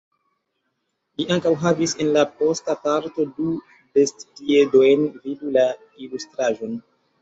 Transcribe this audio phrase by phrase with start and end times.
[1.21, 3.53] Li ankaŭ havis en la posta parto du
[4.01, 5.71] bestpiedojn vidu la
[6.07, 6.81] ilustraĵon.